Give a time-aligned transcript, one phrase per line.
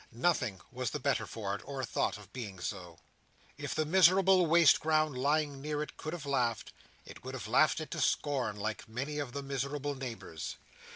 [0.11, 2.97] Nothing was the better for it, or thought of being so.
[3.59, 6.73] If the miserable waste ground lying near it could have laughed,
[7.05, 10.55] it would have laughed it to scorn, like many of the miserable neighbours.